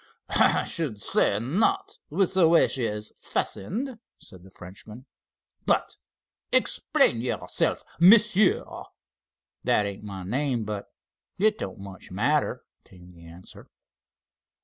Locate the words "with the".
2.09-2.49